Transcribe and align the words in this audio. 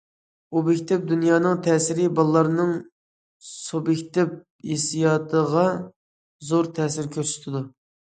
ئوبيېكتىپ 0.59 1.01
دۇنيانىڭ 1.09 1.57
تەسىرى 1.65 2.05
بالىلارنىڭ 2.19 2.71
سۇبيېكتىپ 3.49 4.31
ھېسسىياتىغا 4.71 5.67
زور 6.49 6.71
تەسىر 6.81 7.11
كۆرسىتىدۇ. 7.17 7.63